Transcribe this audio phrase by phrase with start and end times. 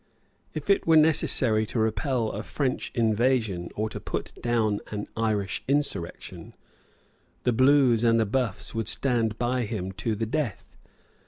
[0.55, 5.63] If it were necessary to repel a French invasion or to put down an Irish
[5.67, 6.55] insurrection,
[7.43, 10.75] the Blues and the Buffs would stand by him to the death.